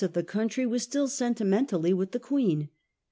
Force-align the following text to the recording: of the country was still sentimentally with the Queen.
of 0.03 0.13
the 0.13 0.23
country 0.23 0.65
was 0.65 0.81
still 0.81 1.07
sentimentally 1.07 1.93
with 1.93 2.09
the 2.11 2.19
Queen. 2.19 2.67